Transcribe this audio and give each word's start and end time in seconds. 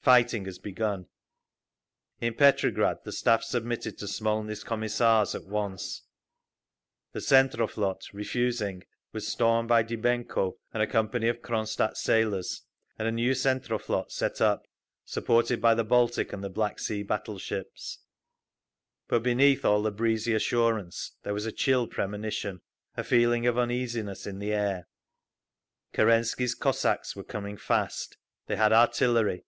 Fighting 0.00 0.46
has 0.46 0.58
begun…. 0.58 1.04
In 2.18 2.32
Petrograd 2.32 2.96
the 3.04 3.12
Staff 3.12 3.42
submitted 3.44 3.98
to 3.98 4.08
Smolny's 4.08 4.64
Commissars 4.64 5.34
at 5.34 5.44
once. 5.44 6.04
The 7.12 7.20
Tsentroflot, 7.20 8.14
refusing, 8.14 8.84
was 9.12 9.28
stormed 9.28 9.68
by 9.68 9.84
Dybenko 9.84 10.56
and 10.72 10.82
a 10.82 10.86
company 10.86 11.28
of 11.28 11.42
Cronstadt 11.42 11.98
sailors, 11.98 12.62
and 12.98 13.06
a 13.06 13.12
new 13.12 13.32
Tsentroflot 13.32 14.10
set 14.10 14.40
up, 14.40 14.66
supported 15.04 15.60
by 15.60 15.74
the 15.74 15.84
Baltic 15.84 16.32
and 16.32 16.42
the 16.42 16.48
Black 16.48 16.78
Sea 16.78 17.02
battleships…. 17.02 17.98
But 19.08 19.22
beneath 19.22 19.62
all 19.62 19.82
the 19.82 19.90
breezy 19.90 20.32
assurance 20.32 21.16
there 21.22 21.34
was 21.34 21.44
a 21.44 21.52
chill 21.52 21.86
premonition, 21.86 22.62
a 22.96 23.04
feeling 23.04 23.46
of 23.46 23.58
uneasiness 23.58 24.26
in 24.26 24.38
the 24.38 24.54
air. 24.54 24.88
Kerensky's 25.92 26.54
Cossacks 26.54 27.14
were 27.14 27.24
coming 27.24 27.58
fast; 27.58 28.16
they 28.46 28.56
had 28.56 28.72
artillery. 28.72 29.44